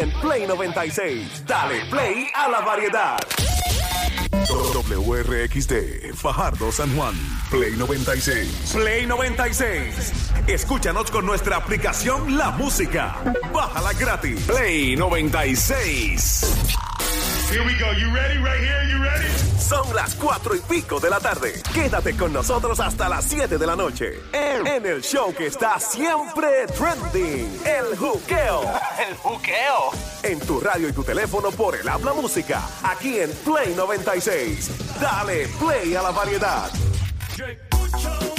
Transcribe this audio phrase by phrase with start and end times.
[0.00, 1.44] en Play 96.
[1.46, 3.18] Dale play a la variedad.
[4.48, 7.14] WRXD, Fajardo San Juan,
[7.50, 8.72] Play 96.
[8.74, 10.32] Play 96.
[10.46, 13.16] Escúchanos con nuestra aplicación La Música.
[13.52, 14.40] Bájala gratis.
[14.46, 16.44] Play 96.
[17.50, 17.90] Here we go.
[17.92, 18.38] You ready?
[18.38, 18.82] Right here.
[18.90, 19.39] You ready?
[19.70, 21.52] Son las cuatro y pico de la tarde.
[21.72, 24.14] Quédate con nosotros hasta las 7 de la noche.
[24.32, 27.62] En, en el show que está siempre trending.
[27.64, 28.62] El juqueo.
[29.08, 29.90] El juqueo.
[30.24, 32.60] En tu radio y tu teléfono por el habla música.
[32.82, 34.72] Aquí en Play 96.
[35.00, 36.68] Dale play a la variedad.
[37.36, 38.29] Yo escucho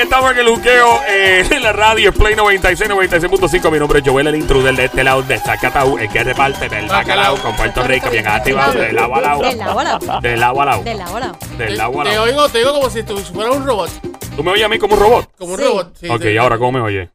[0.00, 3.70] Aquí estamos en el juqueo eh, en la radio Play 96, 96.5.
[3.70, 6.86] Mi nombre es Joel, el intruder de este lado de Zacatau, el que reparte del
[6.86, 9.42] bacalao con Puerto Rico, bien activado, del agua al lado.
[9.42, 10.20] Del agua al lado.
[10.22, 10.82] Del agua al lado.
[10.84, 11.38] Del agua al lado.
[11.58, 12.24] Del agua al Te lado.
[12.24, 13.90] oigo, te oigo como si tú fueras un robot.
[14.36, 15.28] ¿Tú me oyes a mí como un robot?
[15.36, 15.64] Como un Sí.
[15.66, 15.92] robot.
[16.00, 16.36] Sí, ok, sí.
[16.38, 17.10] ahora, ¿cómo me oyes?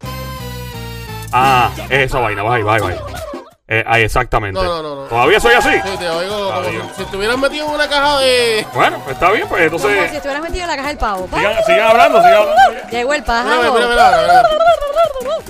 [1.33, 2.97] Ah, es esa vaina, va ahí, va ahí, va ahí.
[3.67, 4.61] Eh, ahí, exactamente.
[4.61, 5.01] No, no, no, no.
[5.07, 5.69] ¿Todavía soy así?
[5.83, 6.83] Sí, te oigo como bien.
[6.89, 8.65] si, si estuvieras metido en una caja de.
[8.75, 10.13] Bueno, pues está bien, pues Como si entonces.
[10.13, 11.27] estuvieras metido en la caja del pavo.
[11.33, 12.61] Sigan, sigan hablando, sigan hablando.
[12.91, 13.61] Llegó el pájaro.
[13.61, 14.21] mira, mira, mira,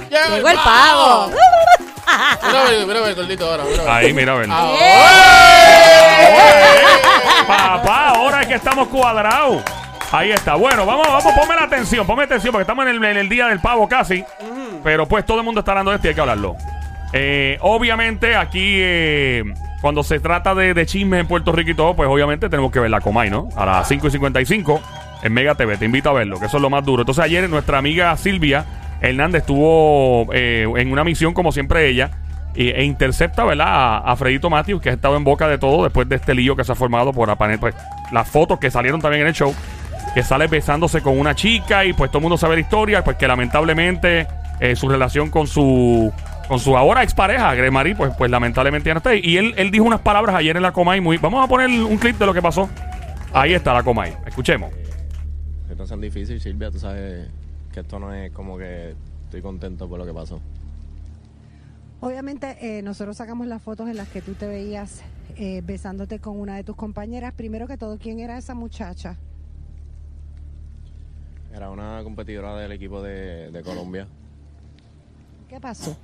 [0.10, 0.30] mira.
[0.36, 1.28] Llegó el pavo.
[1.28, 3.64] Mira, mira, mira, mira, gordito ahora.
[3.70, 3.96] Mira.
[3.96, 4.50] Ahí, mira, ven.
[4.52, 4.66] Ah,
[7.48, 9.62] Papá, ahora es que estamos cuadrados.
[10.12, 10.56] Ahí está.
[10.56, 13.48] Bueno, vamos, vamos, ponme la atención, ponme atención, porque estamos en el, en el día
[13.48, 14.24] del pavo casi.
[14.84, 16.56] Pero pues todo el mundo está hablando de esto y hay que hablarlo.
[17.18, 19.46] Eh, obviamente, aquí, eh,
[19.80, 22.90] cuando se trata de, chismes en Puerto Rico y todo, pues obviamente tenemos que ver
[22.90, 23.48] la Comay, ¿no?
[23.56, 24.82] A las 5 y 55
[25.24, 25.78] en Mega TV.
[25.78, 27.04] Te invito a verlo, que eso es lo más duro.
[27.04, 28.66] Entonces, ayer nuestra amiga Silvia
[29.00, 32.12] Hernández estuvo eh, en una misión, como siempre ella,
[32.54, 33.68] e intercepta, ¿verdad?
[33.70, 36.58] A, a Fredito Matthews, que ha estado en boca de todo después de este lío
[36.58, 37.76] que se ha formado por apane- pues,
[38.12, 39.56] las fotos que salieron también en el show,
[40.14, 43.16] que sale besándose con una chica y pues todo el mundo sabe la historia, pues
[43.16, 44.28] que lamentablemente
[44.76, 46.14] su relación con su
[46.48, 49.22] con su ahora expareja, Greg Marie, pues, pues lamentablemente ya no está ahí.
[49.24, 51.18] Y él, él dijo unas palabras ayer en la Comay muy...
[51.18, 52.70] Vamos a poner un clip de lo que pasó.
[53.34, 54.16] Ahí está la Comay.
[54.26, 54.72] Escuchemos.
[55.70, 57.28] Esto es difícil, Silvia, tú sabes
[57.74, 58.96] que esto no es como que
[59.26, 60.40] estoy contento por lo que pasó.
[62.00, 65.02] Obviamente eh, nosotros sacamos las fotos en las que tú te veías
[65.38, 67.34] eh, besándote con una de tus compañeras.
[67.34, 69.18] Primero que todo, ¿quién era esa muchacha?
[71.54, 74.08] Era una competidora del equipo de, de Colombia.
[75.50, 75.98] ¿Qué pasó?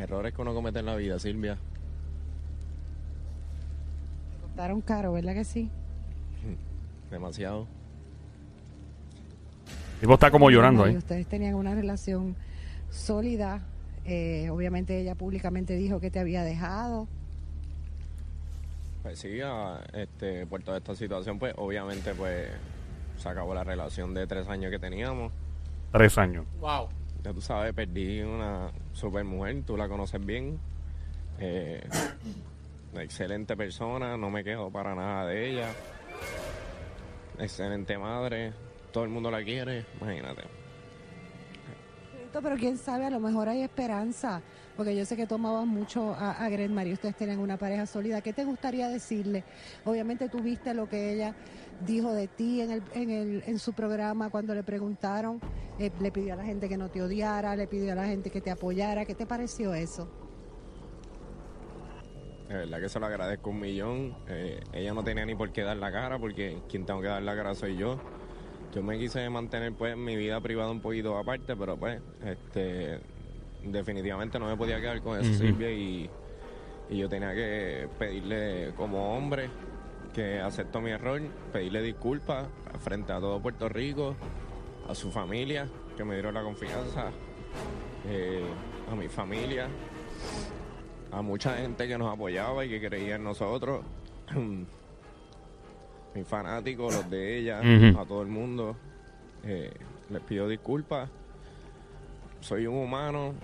[0.00, 1.58] Errores que uno comete en la vida, Silvia.
[4.42, 5.68] Costaron caro, ¿verdad que sí?
[7.10, 7.66] Demasiado.
[9.94, 10.96] El tipo está como llorando ahí.
[10.96, 12.34] ustedes tenían una relación
[12.90, 13.60] sólida.
[14.06, 17.06] eh, obviamente ella públicamente dijo que te había dejado.
[19.02, 22.48] Pues sí, a- este, por toda esta situación, pues obviamente pues
[23.18, 25.32] se acabó la relación de tres años que teníamos.
[25.92, 26.46] Tres años.
[26.60, 26.88] Wow.
[27.22, 30.58] Ya tú sabes, perdí una super mujer, tú la conoces bien.
[31.38, 31.86] Eh,
[32.94, 35.68] excelente persona, no me quejo para nada de ella.
[37.38, 38.52] Excelente madre,
[38.92, 40.42] todo el mundo la quiere, imagínate.
[42.32, 44.40] Pero quién sabe, a lo mejor hay esperanza.
[44.80, 48.22] Porque yo sé que tomabas mucho a, a Gret Marie, ustedes tenían una pareja sólida.
[48.22, 49.44] ¿Qué te gustaría decirle?
[49.84, 51.34] Obviamente tú viste lo que ella
[51.86, 55.38] dijo de ti en su programa cuando le preguntaron.
[55.78, 58.30] Eh, le pidió a la gente que no te odiara, le pidió a la gente
[58.30, 59.04] que te apoyara.
[59.04, 60.08] ¿Qué te pareció eso?
[62.48, 64.16] De verdad que se lo agradezco un millón.
[64.28, 67.20] Eh, ella no tenía ni por qué dar la cara porque quien tengo que dar
[67.20, 68.00] la cara soy yo.
[68.74, 73.19] Yo me quise mantener pues mi vida privada un poquito aparte, pero pues este
[73.64, 75.38] definitivamente no me podía quedar con eso, Ujú.
[75.38, 76.08] Silvia, y,
[76.88, 79.48] y yo tenía que pedirle como hombre
[80.14, 81.20] que aceptó mi error,
[81.52, 82.46] pedirle disculpas
[82.80, 84.16] frente a todo Puerto Rico,
[84.88, 87.10] a su familia, que me dieron la confianza,
[88.08, 88.42] eh,
[88.90, 89.68] a mi familia,
[91.12, 93.84] a mucha gente que nos apoyaba y que creía en nosotros.
[96.14, 98.76] Mis fanáticos, los de ella, a todo el mundo.
[99.44, 99.72] eh,
[100.10, 101.08] les pido disculpas.
[102.40, 103.34] Soy un humano.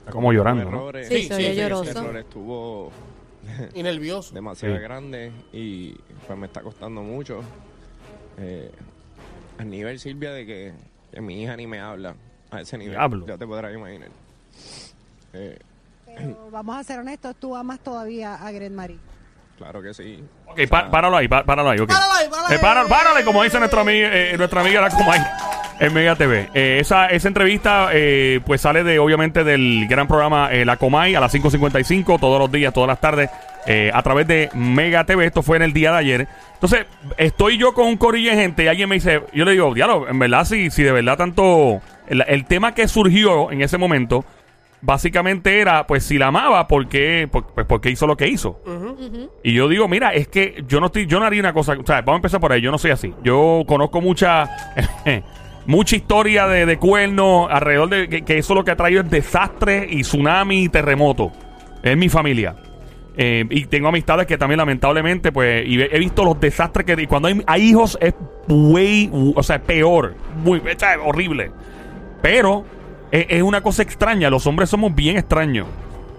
[0.00, 0.92] Está como llorando.
[1.02, 1.90] Sí, Sí, se sí, lloroso.
[1.90, 2.92] Error estuvo
[3.74, 4.34] Y nervioso.
[4.34, 4.82] demasiado Sí.
[4.82, 5.92] grande y
[6.26, 7.40] pues me está costando mucho.
[8.38, 8.70] Eh,
[9.58, 10.72] al nivel, Silvia, de que,
[11.12, 12.14] que mi hija ni me habla
[12.50, 12.94] a ese nivel.
[12.94, 13.26] Diablo.
[13.26, 14.08] Ya te podrás imaginar.
[15.32, 15.58] Eh,
[16.16, 18.98] Pero vamos a ser honestos, tú amas todavía a Gret Marie.
[19.58, 20.22] claro que sí.
[20.46, 21.78] Ok, pa- páralo ahí, páralo ahí.
[21.80, 21.88] ok.
[21.88, 22.58] Páralo ahí, páralo Eh, ahí.
[22.60, 25.20] páralo, párale, como dice nuestra amiga, eh, nuestra amiga la Comay
[25.80, 26.48] en Mega TV.
[26.54, 31.14] Eh, esa, esa entrevista eh, pues sale de obviamente del gran programa eh, La Comay
[31.14, 33.30] a las 5.55 todos los días, todas las tardes
[33.66, 35.26] eh, a través de Mega TV.
[35.26, 36.28] Esto fue en el día de ayer.
[36.54, 36.86] Entonces,
[37.16, 40.08] estoy yo con un corillo de gente y alguien me dice, yo le digo, diablo,
[40.08, 41.80] en verdad, si, si de verdad tanto...
[42.08, 44.24] El, el tema que surgió en ese momento
[44.80, 48.28] básicamente era, pues si la amaba, ¿por qué, por, pues, ¿por qué hizo lo que
[48.28, 48.60] hizo?
[49.42, 51.84] Y yo digo, mira, es que yo no estoy, yo no haría una cosa, o
[51.86, 53.12] sea, vamos a empezar por ahí, yo no soy así.
[53.22, 54.48] Yo conozco mucha,
[55.66, 59.10] mucha historia de, de cuernos alrededor de que, que eso lo que ha traído es
[59.10, 61.32] desastre y tsunami y terremoto.
[61.82, 62.56] Es mi familia.
[63.18, 67.06] Eh, y tengo amistades que también lamentablemente, pues, y he, visto los desastres que y
[67.06, 68.14] cuando hay, hay hijos es
[68.46, 70.14] way, o sea, peor,
[70.44, 71.50] muy, sea, horrible.
[72.20, 72.64] Pero
[73.10, 75.66] es, es una cosa extraña, los hombres somos bien extraños.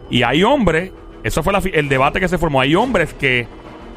[0.09, 0.91] Y hay hombres,
[1.23, 3.47] eso fue la el debate que se formó, hay hombres que,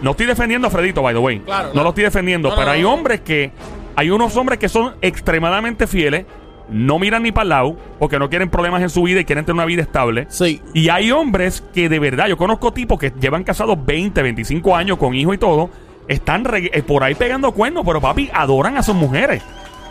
[0.03, 2.67] no estoy defendiendo a Fredito, by the way, Claro, no lo estoy defendiendo, No, pero
[2.67, 3.51] no, hay hombres que,
[3.97, 6.27] hay unos hombres que son extremadamente fieles,
[6.69, 9.45] no miran ni para el lado, porque no quieren problemas en su vida y quieren
[9.45, 10.27] tener una vida estable.
[10.29, 10.63] Sí.
[10.73, 14.99] Y hay hombres que de verdad, yo conozco tipos que llevan casados 20, 25 años
[14.99, 15.71] con hijos y todo,
[16.09, 19.43] están eh, por ahí pegando cuernos, pero papi, adoran a sus mujeres.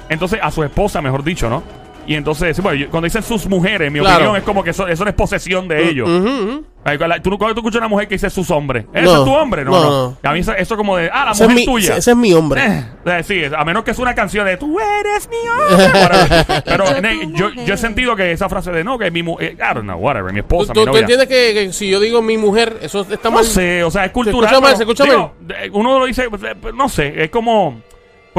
[0.10, 1.64] Entonces, a su esposa, mejor dicho, ¿no?
[2.08, 4.16] Y entonces, sí, bueno, yo- cuando dicen sus mujeres, mi Claro.
[4.16, 6.10] opinión es como que eso, eso no es posesión de ellos.
[6.10, 6.64] Ujú, ujú.
[6.84, 9.18] Ay, cuando- ¿Tú, cuando tú escuchas a una mujer que dice sus hombres, ¿ese No.
[9.20, 9.64] es tu hombre?
[9.66, 10.18] No, No, no.
[10.24, 10.30] no.
[10.30, 11.98] A mí eso, eso como de, ah, la Ese es mujer mi- tuya.
[11.98, 12.66] ese es mi hombre.
[12.66, 15.86] Eh, eh, sí, a menos que es una canción de tú eres mi hombre.
[16.02, 16.64] Whatever.
[16.66, 17.66] Pero Yo ne- tu yo, mujer.
[17.66, 20.32] yo he sentido que esa frase de no, que mi mujer, I don't know, whatever,
[20.34, 21.02] mi ¿Tú, esposa, tú- mi tú novia.
[21.02, 23.46] entiendes que, que si yo digo mi mujer, eso está No mal?
[23.46, 24.46] sé, o sea, es cultural.
[24.46, 27.82] escucha mal, pero, se escucha digo, eh, Uno lo dice, eh, no sé, es como,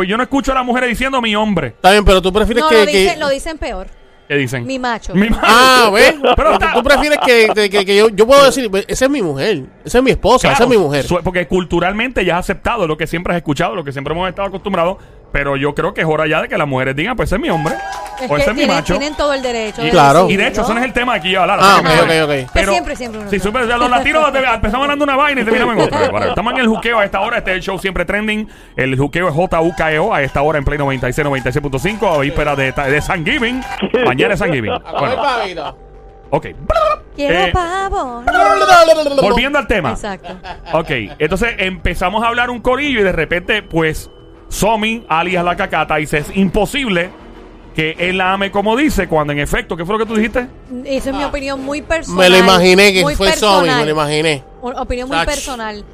[0.00, 1.68] pues yo no escucho a las mujeres diciendo mi hombre.
[1.68, 2.80] Está bien, pero tú prefieres No, que...
[2.80, 3.86] lo, que- dicen, lo dicen peor.
[4.28, 4.64] ¿Qué dicen?
[4.64, 5.12] Mi macho.
[5.14, 6.14] Mi ma- Ah, ¿ves?
[6.22, 9.06] Pero Pero está- tú prefieres que, que- que- que yo, yo puedo decir, "Pues, esa
[9.06, 11.04] es mi mujer, esa es mi esposa, esa Claro, es mi mujer.
[11.04, 14.28] su- Porque culturalmente ya has aceptado lo que siempre has escuchado, lo que siempre hemos
[14.28, 14.98] estado acostumbrados.
[15.32, 17.42] Pero yo creo que es hora ya de que las mujeres digan, pues ese es
[17.42, 17.74] mi hombre.
[18.20, 18.98] Es o ese es mi tienen, macho.
[18.98, 19.82] tienen todo el derecho.
[19.82, 20.28] de Claro.
[20.30, 21.58] Y de hecho, ese no es el tema aquí a hablar.
[21.62, 22.52] Ah, ok, ok, ok.
[22.52, 23.64] Que siempre, siempre uno Sí, sabe.
[23.64, 24.24] súper, los latinos
[24.54, 26.10] empezamos hablando una vaina y terminamos en otra.
[26.10, 27.38] Bueno, estamos en el juqueo a esta hora.
[27.38, 28.48] Este es el show siempre trending.
[28.76, 32.14] El juqueo es JUKEO a esta hora en Play 96, 96.5.
[32.14, 33.62] A víspera de, de San Giving.
[34.04, 34.72] Mañana es San Giving.
[34.98, 35.76] Bueno,
[36.30, 36.46] ok.
[37.16, 38.22] Quiero Eh, pavo.
[39.20, 39.90] Volviendo al tema.
[39.90, 40.36] Exacto.
[40.72, 44.10] Ok, entonces empezamos a hablar un corillo y de repente, pues,
[44.48, 47.10] Somi, alias la cacata, dice: Es imposible
[47.74, 50.46] que él la ame como dice, cuando en efecto, ¿qué fue lo que tú dijiste?
[50.84, 52.18] Esa es mi opinión muy personal.
[52.18, 53.78] Me lo imaginé que muy fue personal.
[53.78, 54.44] me lo imaginé.
[54.60, 55.26] Opinión muy Ach.
[55.26, 55.84] personal.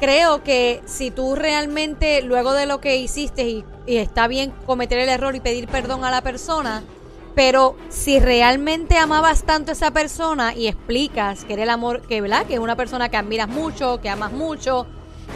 [0.00, 4.98] Creo que si tú realmente, luego de lo que hiciste, y, y está bien cometer
[4.98, 6.82] el error y pedir perdón a la persona,
[7.34, 12.20] pero si realmente amabas tanto a esa persona y explicas que era el amor, que,
[12.20, 12.46] ¿verdad?
[12.46, 14.86] que es una persona que admiras mucho, que amas mucho,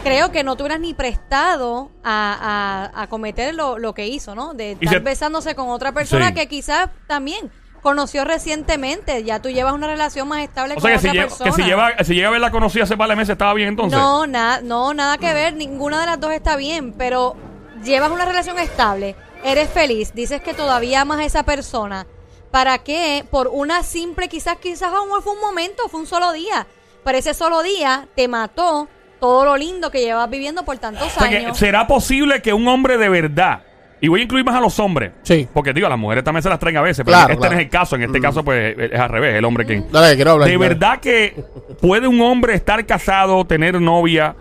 [0.03, 4.35] creo que no te hubieras ni prestado a, a- a cometer lo, lo que hizo,
[4.35, 4.53] ¿no?
[4.53, 6.33] De estar se- besándose con otra persona Sí.
[6.35, 9.23] que quizás también conoció recientemente.
[9.23, 11.49] Ya tú llevas una relación más estable O con sea, que otra si, lleva, persona.
[11.51, 13.97] que si lleva, si llega a haberla conocido hace par de meses, estaba bien entonces.
[13.97, 17.35] No, nada, no, nada que ver, ninguna de las dos está bien, pero
[17.83, 22.05] llevas una relación estable, eres feliz, dices que todavía amas a esa persona.
[22.51, 23.25] ¿Para qué?
[23.29, 26.65] Por una simple, quizás, quizás aún fue un momento, fue un solo día,
[27.05, 31.19] pero ese solo día te mató todo lo lindo que llevas viviendo por tantos O
[31.19, 31.57] sea, que años.
[31.57, 33.61] ¿Será posible que un hombre de verdad,
[34.01, 35.47] y voy a incluir más a los hombres, Sí.
[35.53, 37.53] porque digo, las mujeres también se las traen a veces, pero Claro, este claro.
[37.55, 39.91] no es el caso, en este caso pues es al revés, el hombre quien...
[39.91, 40.47] Dale, quiero hablar.
[40.47, 40.67] ¿De dale.
[40.69, 41.43] verdad que
[41.81, 44.35] puede un hombre estar casado, tener novia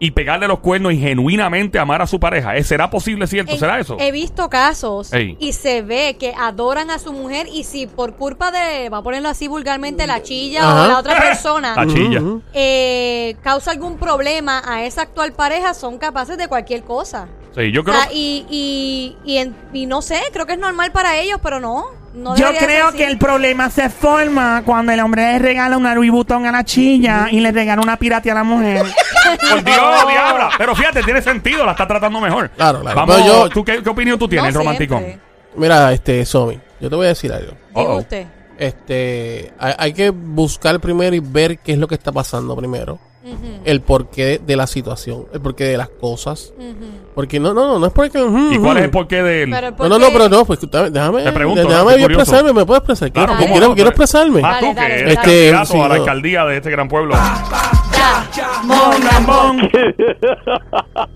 [0.00, 2.56] y pegarle los cuernos y genuinamente amar a su pareja?
[2.56, 3.56] ¿Eh, ¿Será posible, cierto?
[3.56, 3.96] ¿Será eso?
[3.98, 5.36] He visto casos Ey.
[5.40, 9.02] y se ve que adoran a su mujer y si por culpa de, va a
[9.02, 10.84] ponerlo así vulgarmente, la chilla Ajá.
[10.84, 12.20] o la otra persona La chilla.
[12.20, 12.42] Ujú.
[12.54, 17.28] eh, causa algún problema a esa actual pareja, son capaces de cualquier cosa.
[17.58, 18.00] Sí, yo O creo...
[18.00, 21.58] sea, y, y, y, en- y no sé, creo que es normal para ellos, pero
[21.60, 21.86] no.
[22.14, 22.98] no Yo debería ser creo así.
[22.98, 26.64] que el problema se forma cuando el hombre le regala una Louis Vuitton a la
[26.64, 28.86] chilla y le regala una pirate a la mujer.
[29.50, 30.50] Por Dios, diabla.
[30.56, 32.48] Pero fíjate, tiene sentido, la está tratando mejor.
[32.50, 32.96] Claro, claro.
[32.96, 34.98] Vamos, Pero yo- ¿tú qué, qué opinión tú tienes, No romanticón?
[35.00, 35.20] siempre.
[35.56, 37.52] Mira, este, Somi, yo te voy a decir algo.
[37.74, 37.98] Diga Uh-oh.
[37.98, 38.26] usted.
[38.58, 42.98] este, hay, hay que buscar primero y ver qué es lo que está pasando primero.
[43.24, 46.52] Ujú, El porqué de, la situación, el porqué de las cosas.
[46.56, 46.86] ujú.
[47.14, 48.22] Porque no, no, no, no es porque...
[48.22, 49.50] ujú, ¿Y cuál es el porqué de él?
[49.50, 52.52] Pero No, ¿por no, no, pero no, pues déjame, déjame, Te pregunto, déjame yo expresarme,
[52.52, 53.10] ¿me puedo expresar?
[53.10, 54.40] Claro, quiero, ¿cómo quiero, quiero expresarme.
[54.44, 55.26] Ah, tú Dale, que eres dale.
[55.26, 56.00] candidato Este, sí, a la no.
[56.02, 57.14] alcaldía de este gran pueblo.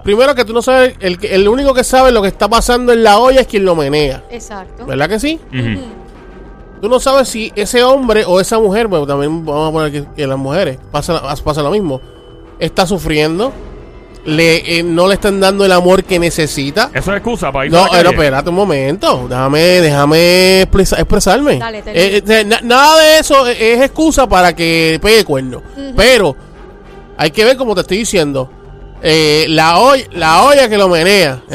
[0.05, 2.93] Primero que tú no sabes, el, que- el único que sabe lo que está pasando
[2.93, 4.25] en la olla es quien lo menea.
[4.31, 4.85] Exacto.
[4.87, 5.39] ¿Verdad que sí?
[5.53, 5.81] Ujú.
[6.83, 10.05] Tú no sabes si ese hombre o esa mujer, bueno, también vamos a poner que,
[10.17, 12.01] que las mujeres pasa, pasa lo mismo,
[12.59, 13.53] está sufriendo,
[14.25, 16.91] le, eh, no le están dando el amor que necesita.
[16.93, 18.15] Eso es excusa para ir No, a la pero calle.
[18.17, 21.59] espérate un momento, déjame, déjame expresa- expresarme.
[21.61, 25.63] Dale, te Eh, eh, na- nada de eso es, es excusa para que pegue cuerno.
[25.97, 26.35] Pero
[27.17, 28.51] hay que ver, como te estoy diciendo,
[29.03, 31.55] eh, la, olla, la olla que lo menea, Sí.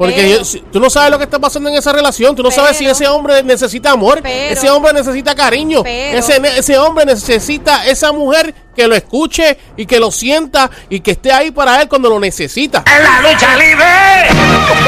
[0.00, 2.42] Porque Pero- yo- si- tú no sabes lo que está pasando en esa relación, tú
[2.42, 6.78] no sabes si ese hombre necesita amor, Pero- ese hombre necesita cariño, Pero- ese, ese
[6.78, 11.50] hombre necesita esa mujer que lo escuche y que lo sienta y que esté ahí
[11.50, 12.82] para él cuando lo necesita.
[12.86, 13.84] ¡En la lucha libre!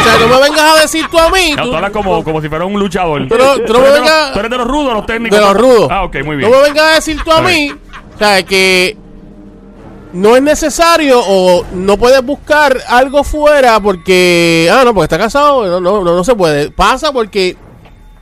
[0.01, 1.53] O sea, no me vengas a decir tú a mí.
[1.57, 3.29] No, tú- tú hablas como, como si fuera un luchador.
[3.29, 5.05] Tú no- tú no me eres de vengas- los, tú eres de los rudos los
[5.07, 5.39] técnicos?
[5.39, 5.89] de los rudos.
[5.91, 6.51] Ah, ok, muy bien.
[6.51, 7.71] No me vengas a decir tú a Está mí,
[8.15, 8.97] o sea, que
[10.13, 15.67] no es necesario o no puedes buscar algo fuera porque, ah, no, porque está casado,
[15.67, 16.71] no, no, no, no se puede.
[16.71, 17.57] Pasa porque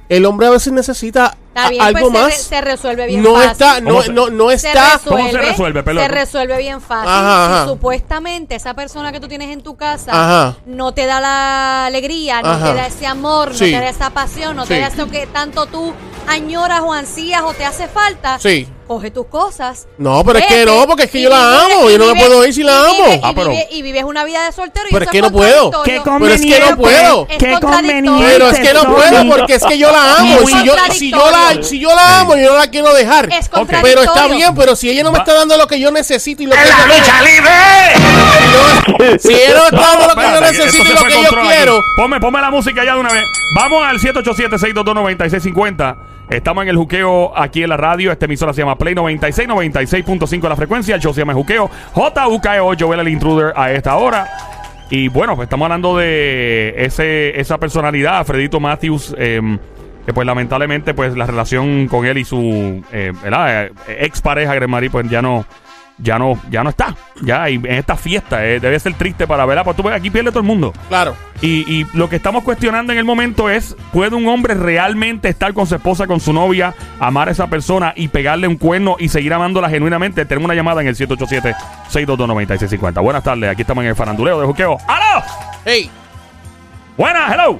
[0.09, 2.35] el hombre a veces necesita Está bien, algo pues se, re- más.
[2.43, 3.51] se resuelve bien no fácil.
[3.51, 5.01] está, no, ¿Cómo se- no, no Se está.
[5.05, 6.07] ¿Cómo se resuelve, pelota?
[6.07, 7.09] Se resuelve bien fácil.
[7.11, 7.63] Ajá, ajá.
[7.65, 10.57] Si supuestamente esa persona que tú tienes en tu casa Ajá.
[10.67, 13.73] no te da la alegría, no te da ese amor, Sí.
[13.73, 14.75] no te da esa pasión, no Sí.
[14.75, 15.93] te da eso que tanto tú
[16.29, 18.69] añoras o ansías o te hace falta, Sí.
[18.91, 19.87] Coge tus cosas.
[19.99, 22.07] No, pero es que no, porque es que yo la vive- amo, y yo no
[22.07, 23.05] me vive- puedo ir si la y amo.
[23.05, 25.13] vive- Ah, y, pero- vive, y vives una vida de soltero y Pero eso es
[25.13, 25.71] que no puedo.
[25.85, 27.27] Qué Pero es que no puedo.
[27.31, 27.61] Es Qué contradictorio.
[27.61, 28.25] conveniente.
[28.27, 30.41] Pero es que no puedo porque es que yo la amo.
[30.41, 33.33] Es si yo, si yo la, si yo la amo, yo no la quiero dejar.
[33.33, 33.49] Es.
[33.81, 36.47] Pero está bien, pero si ella no me está dando lo que yo necesito y
[36.47, 39.19] lo que ¡En la yo lucha libre!
[39.21, 41.81] Si ella no me está dando lo que yo necesito y lo que yo quiero.
[41.97, 43.23] Ponme, ponme la música ya de una vez.
[43.55, 45.97] Vamos al 787-622-9650.
[46.31, 48.13] Estamos en el juqueo aquí en la radio.
[48.13, 50.95] Esta emisora se llama Play 96, 96.5 la frecuencia.
[50.95, 51.69] El show se llama Juqueo.
[51.93, 54.29] J-U-K-E-O, Joel el Intruder a esta hora.
[54.91, 59.41] Y bueno, pues estamos hablando de ese, esa personalidad, Fredito Matthews, eh,
[60.07, 63.13] que pues lamentablemente pues la relación con él y su eh.
[63.25, 65.45] Eh, ex pareja, Gremari, pues ya no,
[66.03, 66.95] ya no, ya no está.
[67.23, 70.11] Ya, y en esta fiesta eh, debe ser triste para verla, porque tú ves, aquí
[70.11, 70.73] pierde todo el mundo.
[70.89, 71.15] Claro.
[71.43, 75.53] Y, y lo que estamos cuestionando en el momento es, ¿puede un hombre realmente estar
[75.55, 79.09] con su esposa, con su novia, amar a esa persona y pegarle un cuerno y
[79.09, 80.25] seguir amándola genuinamente?
[80.25, 83.03] Tenemos una llamada en el 787-622-9650.
[83.03, 84.79] Buenas tardes, aquí estamos en el faranduleo de Juqueo.
[84.87, 85.23] ¡Aló!
[85.65, 85.91] Hey,
[86.97, 87.59] Buenas, hello.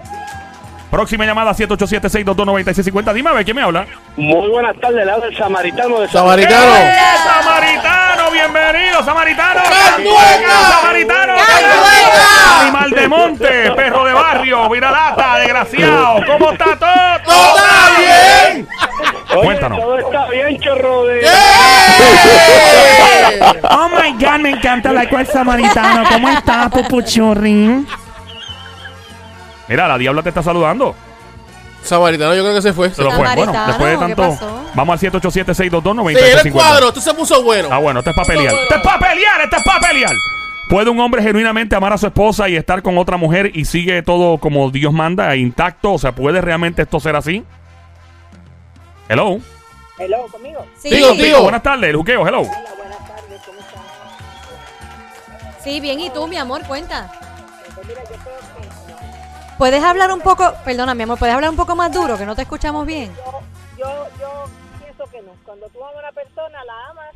[0.91, 3.15] Próxima llamada 787-622-9650.
[3.15, 3.87] Dime a ver, ¿quién me habla?
[4.17, 6.77] Muy buenas tardes, le habla el samaritano de Samaritano.
[6.77, 6.93] ¡Eh,
[7.25, 8.00] ¡Samaritano!
[8.33, 9.61] ¡Bienvenido, Samaritano!
[9.63, 10.71] ¡Cantueca!
[10.81, 11.35] ¡Samaritano!
[11.37, 12.61] ¡Cantueca!
[12.63, 13.71] ¡Animal de monte!
[13.73, 14.69] ¡Perro de barrio!
[14.69, 15.37] ¡Viralata!
[15.39, 16.21] ¡Desgraciado!
[16.27, 16.91] ¿Cómo está todo?
[17.25, 18.69] ¡Todo está bien!
[19.33, 19.81] Oye, Cuéntanos.
[19.81, 21.21] todo está bien, chorro de...
[21.21, 21.25] ¡Eh!
[23.71, 26.05] Oh my God, me encanta la cual samaritano.
[26.09, 27.87] ¿Cómo estás, pupuchurrín?
[29.69, 30.95] Mira, la diabla te está saludando.
[31.91, 32.91] Samaritano, yo creo que se fue.
[32.91, 33.19] Se lo fue.
[33.19, 34.39] Bueno, Samaritano, después de ¿qué tanto.
[34.41, 34.65] pasó?
[34.75, 36.41] Vamos al 787-622-9650.
[36.43, 37.69] Sí, el cuadro, esto se puso bueno.
[37.71, 38.55] Ah, bueno, esto es para pelear.
[38.55, 39.41] ¡Esto es para pelear!
[39.43, 40.13] ¡Esto es para pelear!
[40.71, 44.03] ¿Puede un hombre genuinamente amar a su esposa y estar con otra mujer y sigue
[44.03, 45.95] todo como Dios manda, intacto?
[45.95, 47.45] O sea, ¿puede realmente esto ser así?
[49.09, 49.39] Hello.
[49.99, 50.65] Hello, conmigo.
[50.79, 51.43] Sí, Digo, digo.
[51.43, 52.43] Buenas tardes, el juqueo, hello.
[52.43, 53.83] Hola, buenas tardes, ¿cómo están?
[55.65, 55.99] sí, bien.
[55.99, 56.63] ¿Y tú, mi amor?
[56.63, 57.11] Cuenta.
[57.75, 58.30] Pues mira, yo que
[59.61, 62.35] ¿Puedes hablar un poco, perdona, mi amor, ¿puedes hablar un poco más duro, que no
[62.35, 63.13] te escuchamos bien?
[63.15, 63.45] yo,
[63.79, 64.45] yo, yo
[64.83, 65.33] pienso que no.
[65.45, 67.15] Cuando tú amas a una persona, la amas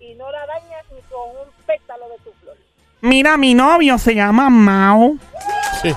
[0.00, 2.56] y no la dañas ni con un pétalo de tu flor.
[3.00, 5.14] Mira, mi novio se llama Mao.
[5.82, 5.94] Sí.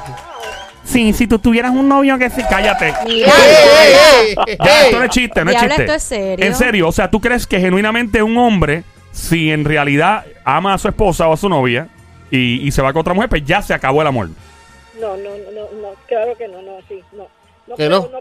[0.84, 2.46] Sí, si tú tuvieras un novio que se...
[2.48, 2.94] Cállate.
[3.08, 4.58] Mira, ¡Ey, ey, ey!
[4.64, 5.82] Ya, esto no es chiste, no es chiste.
[5.82, 6.46] esto es serio.
[6.46, 10.78] En serio, o sea, ¿tú crees que genuinamente un hombre, si en realidad ama a
[10.78, 11.88] su esposa o a su novia
[12.30, 14.30] y, y se va con otra mujer, pues ya se acabó el amor?
[15.00, 17.28] No, no, no, no, no, claro que no, no, sí, no.
[17.68, 18.10] No ¿Que creo, no?
[18.10, 18.20] no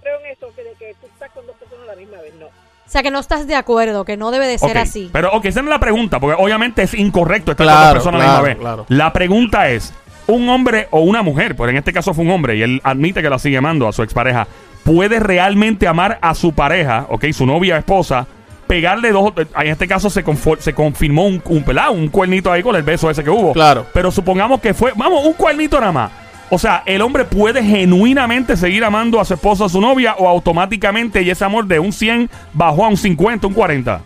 [0.00, 2.34] creo en eso, que de que tú estás con dos personas a la misma vez,
[2.34, 2.46] no.
[2.46, 5.10] O sea, que no estás de acuerdo, que no debe de ser así.
[5.12, 8.20] Pero, ok, esa no es la pregunta, porque obviamente es incorrecto estar con dos personas
[8.20, 8.58] a la claro, misma vez.
[8.58, 8.86] claro.
[8.88, 9.92] La pregunta es,
[10.28, 13.22] ¿un hombre o una mujer, pues en este caso fue un hombre y él admite
[13.22, 14.46] que la sigue amando a su expareja,
[14.84, 18.28] puede realmente amar a su pareja, ok, su novia, esposa,
[18.66, 20.24] pegarle dos, en este caso se,
[20.58, 21.90] se confirmó un, un, ¿verdad?
[21.90, 23.52] un cuernito ahí con el beso ese que hubo.
[23.52, 23.86] Claro.
[23.92, 26.12] Pero supongamos que fue, vamos, un cuernito nada más.
[26.48, 30.14] O sea, el hombre puede genuinamente seguir amando a su esposa o a su novia
[30.16, 34.00] o automáticamente y ese amor de un 100 bajó a un 50, un 40.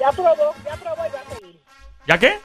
[0.00, 0.34] Ya probó,
[0.64, 1.60] ya probó y va a seguir.
[2.06, 2.38] ¿Ya qué?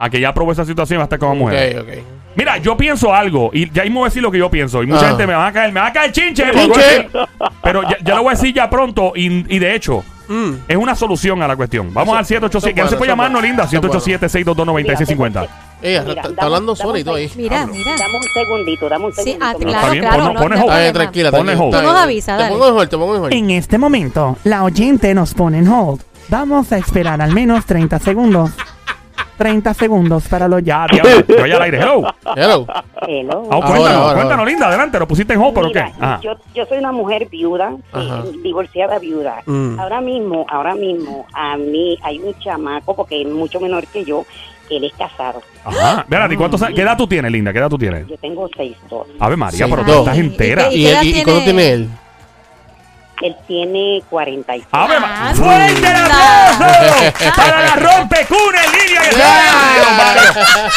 [0.00, 1.78] A que ya probó esa situación y va a estar con una mujer.
[1.78, 1.94] Ok, ok.
[2.36, 4.82] Mira, yo pienso algo y ya mismo voy a decir lo que yo pienso.
[4.82, 5.08] Y mucha Ah.
[5.10, 6.44] gente me va a caer, me va a caer chinche.
[6.52, 7.08] Chinche.
[7.62, 10.52] Pero ya, ya lo voy a decir ya pronto y, y de hecho Mm.
[10.68, 11.92] es una solución a la cuestión.
[11.92, 12.70] Vamos Eso- al 787.
[12.70, 13.48] eso ¿Quién se bueno, puede eso llamarnos, bueno.
[13.48, 13.64] linda?
[13.64, 14.00] Eso bueno.
[14.00, 15.48] 787-622-9650.
[15.82, 17.30] Ella Mira, está, está dame- hablando dame sola y un todo ahí.
[17.36, 17.90] Mira, mira.
[17.98, 19.44] Dame un segundito, dame un Sí, segundito.
[19.46, 20.24] ah, claro, bien, claro.
[20.24, 20.52] pon- no- no hay hold.
[20.52, 20.92] Está bien, problema.
[20.92, 21.76] tranquila, Ponle hold.
[21.76, 22.54] Tú nos avisas, Te dale.
[22.54, 23.32] pongo en hold, te pongo en hold.
[23.34, 26.00] En este momento, la oyente nos pone en hold.
[26.28, 28.50] Vamos a esperar al menos 30 segundos.
[29.36, 30.86] 30 segundos para lo ya.
[30.90, 31.78] Diablo, yo ya al aire.
[31.78, 32.02] Hello.
[32.36, 32.66] Hello.
[33.06, 33.48] Hello.
[33.50, 34.44] Ah, cuéntanos, ahora, cuéntanos, ahora.
[34.50, 34.66] linda.
[34.68, 36.04] Adelante, lo pusiste en pero Mira, qué.
[36.04, 36.20] Ajá.
[36.20, 39.42] yo, yo soy una mujer viuda, eh, divorciada viuda.
[39.46, 39.78] Mm.
[39.80, 44.24] Ahora mismo, ahora mismo, a mí hay un chamaco, porque es mucho menor que yo,
[44.70, 45.42] él es casado.
[45.64, 46.06] Ajá.
[46.36, 47.52] ¿cuántos años- ¿qué edad tú tienes, linda?
[47.52, 48.06] ¿Qué edad tú tienes?
[48.06, 49.06] Yo tengo seis, dos.
[49.18, 49.94] Ave María, Sí, pero dos.
[49.94, 50.72] tú estás entera.
[50.72, 51.88] ¿y ¿Y, y, cuánto tiene él?
[53.22, 54.66] Él tiene 46.
[54.72, 55.32] ¡Ave Ah!
[55.34, 56.64] ¡Fuerte el aplauso!
[57.36, 59.00] ¡Para la rompecunes, Lilia!
[59.02, 60.22] que está- Don Mario.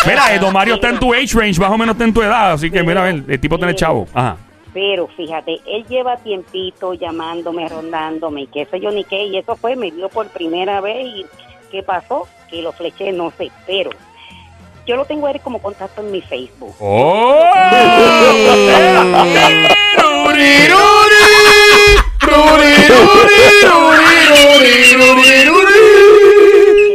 [0.05, 2.21] Mira, eh, Don Mario está en tu age range, más o menos está en tu
[2.21, 4.07] edad, así que mira, el tipo tiene chavo.
[4.13, 4.35] Ajá.
[4.73, 9.55] Pero fíjate, él lleva tiempito llamándome, rondándome, y qué sé yo ni qué, y eso
[9.55, 11.25] fue, me vio por primera vez, y
[11.71, 12.27] ¿qué pasó?
[12.49, 13.91] Que lo fleché, no sé, pero
[14.87, 16.73] yo lo tengo a él como contacto en mi Facebook.
[16.79, 17.43] ¡Oh!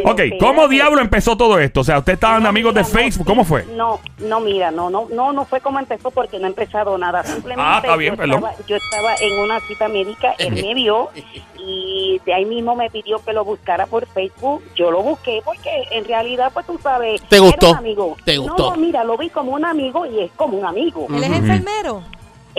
[0.04, 1.80] Ok, ¿cómo diablo empezó todo esto?
[1.80, 3.26] O sea, ¿ustedes estaban amigos de Facebook?
[3.26, 3.64] ¿Cómo fue?
[3.76, 7.22] No, no, mira, no, no, no, no fue como empezó porque no he empezado nada.
[7.24, 8.36] Simplemente Ah, está bien, yo, perdón.
[8.36, 11.10] estaba, yo estaba en una cita médica, él me vio
[11.58, 14.62] y de ahí mismo me pidió que lo buscara por Facebook.
[14.74, 17.70] Yo lo busqué porque en realidad, pues tú sabes, ¿Te era gustó?
[17.72, 18.16] un amigo.
[18.24, 18.70] ¿Te gustó?
[18.70, 21.06] No, mira, lo vi como un amigo y es como un amigo.
[21.10, 22.02] ¿Él es enfermero?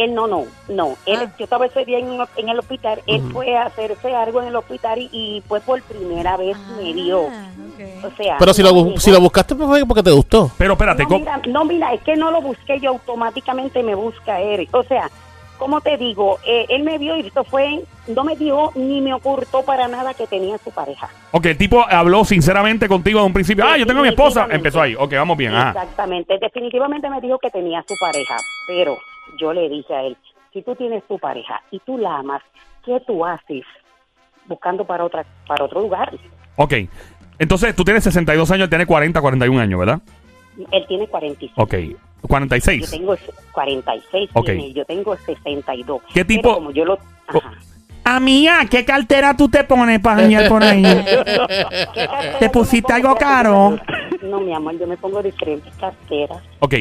[0.03, 0.95] Él no, no, no.
[1.05, 1.31] Él, Ah.
[1.37, 4.55] Yo estaba ese día en, en el hospital, él fue a hacerse algo en el
[4.55, 7.27] hospital y, y pues por primera vez me vio.
[7.29, 8.05] Ah, ok.
[8.13, 8.99] O sea, Pero si lo, llegó.
[8.99, 10.51] si lo buscaste pues, fue porque te gustó.
[10.57, 13.95] Pero espérate, No ¿cómo- mira, no, mira, es que no lo busqué yo, automáticamente me
[13.95, 14.67] busca él.
[14.71, 15.09] O sea,
[15.57, 19.13] como te digo, Eh, él me vio y esto fue, no me dio ni me
[19.13, 21.09] ocultó para nada que tenía su pareja.
[21.31, 23.65] ok, el tipo habló sinceramente contigo de un principio.
[23.67, 24.47] Ah, yo tengo a mi esposa.
[24.49, 24.95] Empezó ahí.
[24.97, 25.53] Ok, vamos bien.
[25.53, 25.69] Ajá.
[25.71, 28.97] Exactamente, definitivamente me dijo que tenía su pareja, pero
[29.39, 30.17] yo le dije a él,
[30.53, 32.41] si tú tienes tu pareja y tú la amas,
[32.85, 33.63] ¿qué tú haces
[34.47, 36.11] buscando para otra para otro lugar?
[36.55, 36.73] Ok.
[37.37, 39.99] Entonces, tú tienes 62 años, él tiene 40, 41 años, ¿verdad?
[40.71, 41.51] Él tiene 46.
[41.55, 41.73] Ok.
[42.21, 42.91] Yo 46.
[42.91, 43.15] tengo
[43.53, 44.45] 46, Ok.
[44.45, 46.01] tiene, yo tengo 62.
[46.13, 46.97] ¿Qué Pero tipo- como yo lo...
[47.27, 47.53] Ajá.
[48.03, 50.83] Amiga, ¿qué cartera tú te pones para janguear por ahí?
[52.39, 53.77] ¿Te pusiste algo caro?
[54.23, 56.39] No, mi amor, yo me pongo diferentes carteras.
[56.59, 56.73] Ok.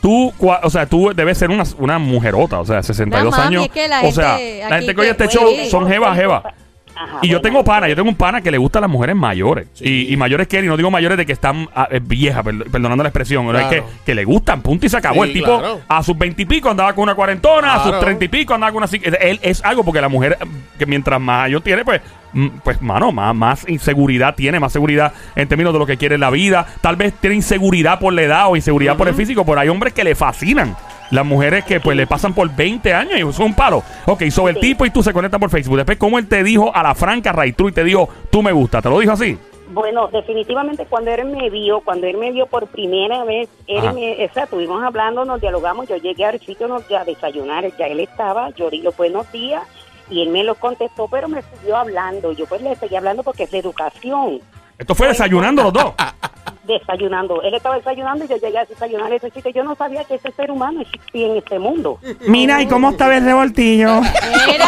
[0.00, 3.56] Tú, cua- o sea, tú debes ser una, una mujerota, o sea, 62 No, mami,
[3.56, 3.66] años.
[3.66, 5.68] es que la o sea, gente la gente que oye que- este show oye.
[5.70, 6.54] son jeva, jeva.
[6.96, 9.68] Ajá, Y yo tengo pana, yo tengo un pana que le gustan las mujeres mayores.
[9.80, 12.42] Y, y mayores que él, y no digo mayores de que están ah, eh, viejas,
[12.42, 15.22] per- perdonando la expresión, es que, que le gustan, punto y se acabó.
[15.24, 15.80] Sí, el tipo claro.
[15.88, 18.90] a sus veintipico andaba con una cuarentona, a sus treinta y pico andaba con una...
[19.20, 20.36] Él es algo porque la mujer,
[20.78, 22.00] que mientras más años tiene, pues,
[22.32, 26.16] mm, pues, mano, más, más inseguridad tiene, más seguridad en términos de lo que quiere
[26.16, 26.66] en la vida.
[26.80, 29.92] Tal vez tiene inseguridad por la edad o inseguridad por el físico, pero hay hombres
[29.92, 30.76] que le fascinan.
[31.10, 33.82] Las mujeres que pues le pasan por 20 años y eso es un palo.
[34.06, 35.76] Ok, sobre el tipo y tú se conectan por Facebook.
[35.76, 38.52] Después, ¿cómo él te dijo a la franca Ray True y te dijo, tú me
[38.52, 38.80] gusta?
[38.80, 39.36] ¿Te lo dijo así?
[39.72, 44.24] Bueno, definitivamente cuando él me vio, cuando él me vio por primera vez, él me,
[44.24, 48.00] o sea, estuvimos hablando, nos dialogamos, yo llegué al sitio nos, a desayunar, ya él
[48.00, 49.62] estaba, yo los buenos días
[50.10, 53.44] y él me lo contestó, pero me siguió hablando, yo pues le seguí hablando porque
[53.44, 54.40] es de educación,
[54.80, 55.92] Esto fue desayunando los dos.
[56.64, 60.04] desayunando, él estaba desayunando y yo llegué a desayunar a ese sitio, yo no sabía
[60.04, 61.98] que ese ser humano existía en este mundo.
[62.28, 64.00] Mira, ¿y cómo estaba el revoltillo?
[64.00, 64.66] ¡Mira!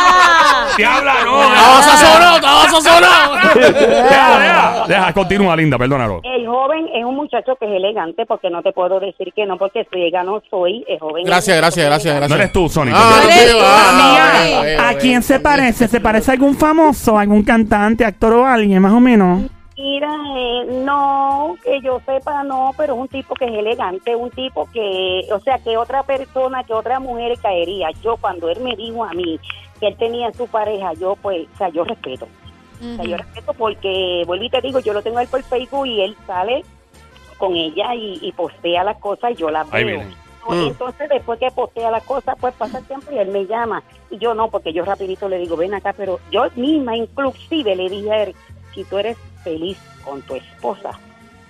[0.77, 1.43] ¡Te habla, no!
[1.43, 3.35] ¡Estaba sazonado, estaba sazonado!
[3.55, 6.21] Deja, deja, deja, continúa, linda, perdónalo.
[6.25, 9.57] El joven es un muchacho que es elegante, porque no te puedo decir que no,
[9.57, 11.23] porque ciega no soy, el joven.
[11.23, 12.35] es Gracias, gracias, gracias, elegante.
[12.35, 12.41] No gracias.
[12.41, 12.95] eres tú, Sonic.
[12.97, 15.87] Ah, sí, ah, ¿A quién se parece?
[15.89, 19.43] ¿Se parece a algún famoso, algún cantante, actor o alguien, más o menos?
[19.77, 24.31] Mira, eh, no, que yo sepa, no, pero es un tipo que es elegante, un
[24.31, 27.89] tipo que, o sea, que otra persona, que otra mujer caería.
[28.03, 29.41] Yo, cuando él me dijo a mí
[29.81, 32.29] que él tenía su pareja, yo, pues, o sea, yo respeto.
[32.83, 35.43] O sea, yo respeto porque, vuelvo y te digo, yo lo tengo a él por
[35.43, 36.65] Facebook y él sale
[37.39, 39.99] con ella y, y postea las cosas y yo las Ahí veo.
[39.99, 40.15] viene.
[40.49, 40.69] Mm.
[40.69, 43.83] Entonces, después que postea las cosas, pues pasa el tiempo y él me llama.
[44.11, 47.89] Y yo no, porque yo rapidito le digo, ven acá, pero yo misma inclusive le
[47.89, 48.35] dije a él,
[48.75, 50.99] si tú eres feliz con tu esposa,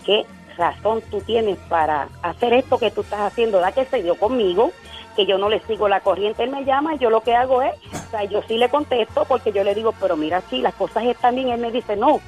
[0.04, 0.24] ¿qué
[0.56, 3.60] razón tú tienes para hacer esto que tú estás haciendo?
[3.60, 4.72] Da que se dio conmigo,
[5.16, 7.62] que yo no le sigo la corriente, él me llama y yo lo que hago
[7.62, 10.74] es, o sea, yo sí le contesto porque yo le digo, pero mira, si las
[10.74, 12.20] cosas están bien, él me dice, no,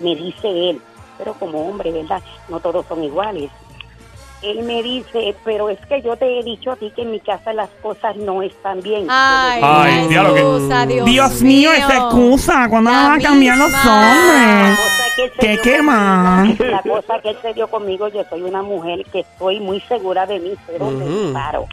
[0.00, 0.80] me dice él,
[1.18, 2.22] pero como hombre, ¿verdad?
[2.48, 3.50] No todos son iguales.
[4.42, 7.20] Él me dice, pero es que yo te he dicho a ti que en mi
[7.20, 9.06] casa las cosas no están bien.
[9.10, 12.66] Ay, Dios, Dios mío, esa excusa.
[12.68, 14.78] ¿Cuándo La van a cambiar los hombres?
[14.78, 16.36] cosa que él se ¿Qué dio quema?
[16.46, 19.80] conmigo, La cosa que él se dio conmigo, yo soy una mujer que estoy muy
[19.82, 21.32] segura de mí, dónde Ujú.
[21.34, 21.66] paro.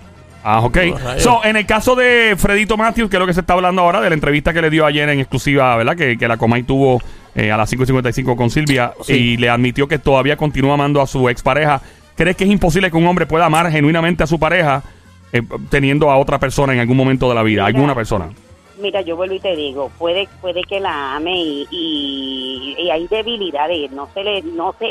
[0.43, 0.77] Ah, ok.
[0.93, 1.19] Oh.
[1.19, 4.01] So, en el caso de Fredito Matthews, que es lo que se está hablando ahora,
[4.01, 5.95] de la entrevista que le dio ayer en exclusiva, ¿verdad?
[5.95, 7.01] Que, que la Comay tuvo
[7.35, 9.13] eh, a las 5.55 con Silvia Sí.
[9.13, 11.81] y le admitió que todavía continúa amando a su expareja.
[12.17, 14.81] ¿Crees que es imposible que un hombre pueda amar genuinamente a su pareja
[15.31, 17.63] eh, teniendo a otra persona en algún momento de la vida?
[17.63, 17.77] Mira.
[17.77, 18.29] ¿Alguna persona?
[18.81, 23.07] Mira, yo vuelvo y te digo, puede puede que la ame y, y, y hay
[23.07, 24.87] debilidades, no se le, no se,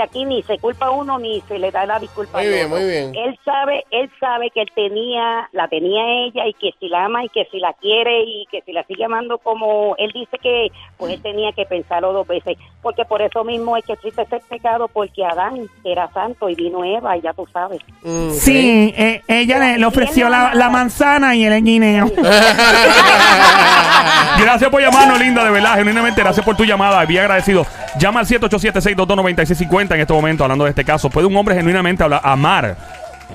[0.00, 2.78] aquí ni se culpa a uno ni se le da la disculpa Muy bien, otro.
[2.78, 3.14] muy bien.
[3.14, 7.24] Él sabe, él sabe que él tenía, la tenía ella y que si la ama
[7.24, 10.68] y que si la quiere y que si la sigue amando como él dice que,
[10.96, 14.40] pues él tenía que pensarlo dos veces, porque por eso mismo es que existe ese
[14.48, 17.80] pecado, porque Adán era santo y vino Eva, y ya tú sabes.
[18.02, 18.30] Mm.
[18.30, 22.06] Sí, eh, ella le, le ofreció la, la manzana y el guineo.
[24.38, 25.76] Gracias por llamarnos, linda, de verdad.
[25.76, 27.04] Genuinamente, gracias por tu llamada.
[27.04, 27.66] Bien agradecido.
[27.98, 28.26] Llama al
[29.88, 31.10] 787-622-9650 en este momento, hablando de este caso.
[31.10, 32.76] ¿Puede un hombre genuinamente hablar- amar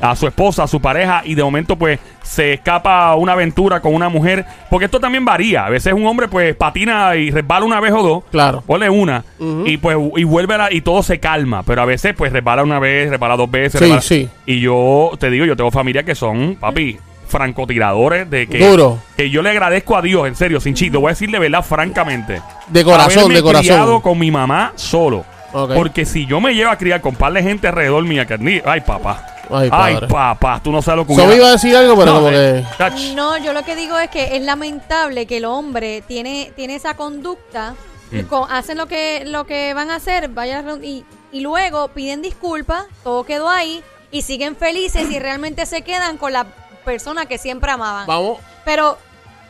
[0.02, 3.82] a su esposa, a su pareja, y de momento, pues, se escapa a una aventura
[3.82, 4.46] con una mujer?
[4.70, 5.66] Porque esto también varía.
[5.66, 8.24] A veces un hombre, pues, patina y resbala una vez o dos.
[8.32, 8.64] Claro.
[8.66, 9.24] Ponle una.
[9.40, 9.64] Ujú.
[9.66, 11.64] Y pues, y vuelve a la- y todo se calma.
[11.64, 13.80] Pero a veces, pues, resbala una vez, resbala dos veces.
[13.80, 14.30] Sí, resbala- sí.
[14.46, 18.98] Y yo te digo, yo tengo familia que son, papi, francotiradores de que, Duro.
[19.16, 20.98] que yo le agradezco a Dios, en serio, sin chiste.
[20.98, 22.42] Voy a decir de verdad, francamente.
[22.68, 23.66] De corazón, Haberme de corazón.
[23.66, 25.24] criado con mi mamá solo.
[25.52, 28.62] Porque si yo me llevo a criar con par de gente alrededor mía, que ni-
[28.66, 29.28] ay papá.
[29.54, 32.14] Ay, Ay, papá, tú no sabes lo que Yo me iba a decir algo, pero
[32.14, 33.14] No, como eh, que...
[33.16, 36.94] No, yo lo que digo es que es lamentable que el hombre tiene, tiene esa
[36.96, 37.76] conducta,
[38.12, 38.34] Mm.
[38.50, 43.24] hacen lo que, lo que van a hacer, vaya y, y luego piden disculpas, todo
[43.26, 46.46] quedó ahí, y siguen felices y realmente se quedan con la
[46.86, 48.08] persona que siempre amaban.
[48.08, 48.98] Vamos, Pero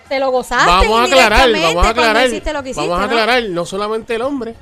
[0.09, 2.27] te lo gozaste vamos a aclarar, vamos a cuando aclarar.
[2.27, 3.19] hiciste lo que hiciste, Vamos a ¿no?
[3.19, 4.55] aclarar, no solamente el hombre.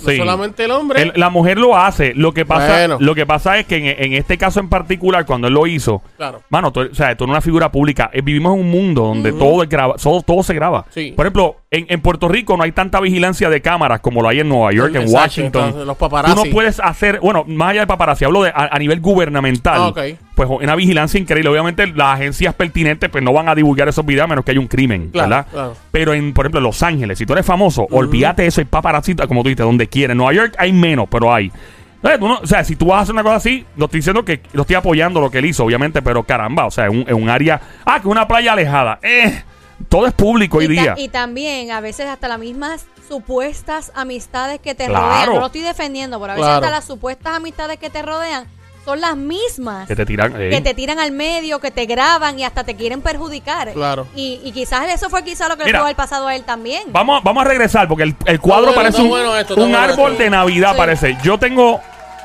[0.00, 1.02] No solamente el hombre.
[1.02, 2.12] El- la mujer lo hace.
[2.14, 2.96] Lo que pasa, Bueno.
[3.00, 6.02] lo que pasa es que en, en este caso en particular, cuando él lo hizo,
[6.16, 6.42] Claro.
[6.50, 8.10] mano, tú, o sea, tú eres una figura pública.
[8.12, 10.84] Eh, vivimos en un mundo donde todo, es graba, todo, todo se graba.
[10.90, 11.12] Sí.
[11.16, 14.40] Por ejemplo, en, en Puerto Rico no hay tanta vigilancia de cámaras como lo hay
[14.40, 15.64] en Nueva York, en Exacto, Washington.
[15.64, 16.34] entonces, los paparazzi.
[16.34, 19.74] Tú no puedes hacer, bueno, más allá de paparazzi, hablo de a, a nivel gubernamental.
[19.80, 19.98] Ah, ok.
[20.46, 21.50] Pues una vigilancia increíble.
[21.50, 24.60] Obviamente las agencias pertinentes pues no van a divulgar esos videos a menos que haya
[24.60, 25.46] un crimen, Claro, ¿verdad?
[25.50, 25.76] claro.
[25.90, 28.64] Pero en, por ejemplo, en Los Ángeles, si tú eres famoso, olvídate de eso, hay
[28.64, 30.12] paparazzi, como tú dices, donde quieres.
[30.12, 31.52] En Nueva York hay menos, pero hay.
[31.96, 33.98] Entonces, tú no- o sea, si tú vas a hacer una cosa así, no estoy
[33.98, 36.90] diciendo que lo estoy apoyando lo que él hizo, obviamente, pero caramba, o sea, en
[36.98, 37.60] un, en un área.
[37.84, 38.98] Ah, que una playa alejada.
[39.02, 39.42] Eh,
[39.88, 40.94] todo es público hoy y, día.
[40.96, 45.06] y también a veces hasta las mismas supuestas amistades que te Claro.
[45.06, 46.64] rodean, no lo estoy defendiendo, pero a veces Claro.
[46.64, 48.46] hasta las supuestas amistades que te rodean
[48.84, 50.34] son las mismas que te tiran.
[50.40, 50.50] eh.
[50.50, 53.72] que te tiran al medio, que te graban y hasta te quieren perjudicar.
[53.72, 54.06] Claro.
[54.16, 55.78] Y, y quizás eso fue quizás lo que le Mira.
[55.78, 56.82] pudo haber pasado a él también.
[56.88, 59.70] Vamos, vamos a regresar porque el, el cuadro bueno, parece un, bueno esto, está un
[59.72, 60.22] bueno árbol esto.
[60.24, 60.76] de Navidad, Sí.
[60.78, 61.16] parece.
[61.22, 61.80] Yo tengo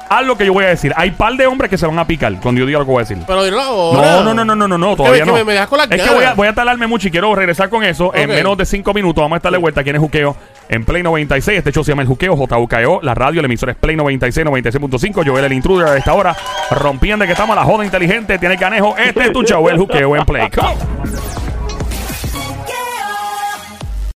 [0.09, 0.93] algo que yo voy a decir.
[0.95, 3.01] Hay par de hombres que se van a picar cuando yo diga lo que voy
[3.01, 3.17] a decir.
[3.25, 4.01] Pero dilo ahora.
[4.15, 5.37] No, no, no, no, no, no, no, Es que- todavía es que no.
[5.37, 7.33] me- me das con las es que voy a, voy a talarme mucho y quiero
[7.35, 8.13] regresar con eso.
[8.15, 10.35] En menos de cinco minutos vamos a estarle vuelta aquí en el Juqueo
[10.69, 11.57] en Play 96.
[11.59, 12.99] Este show se llama El Juqueo, JUKEO.
[13.03, 15.23] La radio, la emisora es Play 96, 96.5.
[15.25, 16.35] Joel, el intruder a esta hora.
[16.71, 18.37] Rompiendo que estamos a la joda inteligente.
[18.37, 18.95] Tiene canejo.
[18.97, 20.49] Este es tu show, El Juqueo en Play.